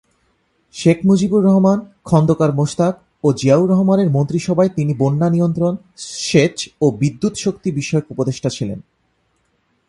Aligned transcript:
শেখ 0.73 0.97
মুজিবুর 1.05 1.43
রহমান, 1.43 1.79
খন্দকার 2.03 2.51
মোশতাক 2.55 2.95
ও 3.23 3.27
জিয়াউর 3.33 3.69
রহমানের 3.69 4.09
মন্ত্রিসভায় 4.09 4.69
তিনি 4.69 4.93
বন্যা 4.93 5.29
নিয়ন্ত্রণ, 5.29 5.73
সেচ 5.97 6.69
ও 6.81 6.85
বিদ্যুৎ 6.91 7.33
শক্তি 7.37 7.71
বিষয়ক 7.71 8.05
উপদেষ্টা 8.11 8.49
ছিলেন। 8.49 8.79